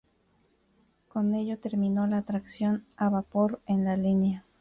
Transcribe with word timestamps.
Con 1.09 1.35
ello 1.35 1.59
terminó 1.59 2.07
la 2.07 2.23
tracción 2.23 2.83
a 2.97 3.09
vapor 3.09 3.61
en 3.67 3.85
la 3.85 3.97
línea. 3.97 4.43